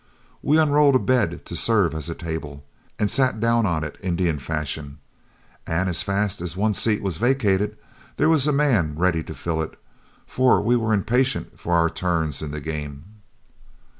We 0.41 0.57
unrolled 0.57 0.95
a 0.95 0.97
bed 0.97 1.45
to 1.45 1.55
serve 1.55 1.93
as 1.93 2.09
a 2.09 2.15
table, 2.15 2.65
sat 3.05 3.39
down 3.39 3.67
on 3.67 3.83
it 3.83 3.99
Indian 4.01 4.39
fashion, 4.39 4.97
and 5.67 5.87
as 5.87 6.01
fast 6.01 6.41
as 6.41 6.57
one 6.57 6.73
seat 6.73 7.03
was 7.03 7.17
vacated 7.17 7.77
there 8.17 8.27
was 8.27 8.47
a 8.47 8.51
man 8.51 8.97
ready 8.97 9.21
to 9.21 9.35
fill 9.35 9.61
it, 9.61 9.77
for 10.25 10.59
we 10.59 10.75
were 10.75 10.91
impatient 10.91 11.59
for 11.59 11.75
our 11.75 11.87
turns 11.87 12.41
in 12.41 12.49
the 12.49 12.59
game. 12.61 13.03